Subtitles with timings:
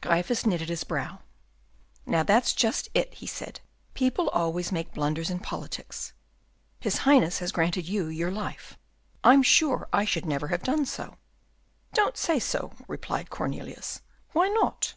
[0.00, 1.22] Gryphus knitted his brow.
[2.06, 3.58] "Now, that's just it," he said,
[3.94, 6.12] "people always make blunders in politics.
[6.78, 8.78] His Highness has granted you your life;
[9.24, 11.16] I'm sure I should never have done so."
[11.94, 14.94] "Don't say so," replied Cornelius; "why not?"